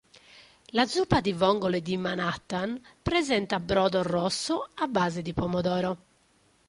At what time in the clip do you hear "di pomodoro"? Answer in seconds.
5.21-5.97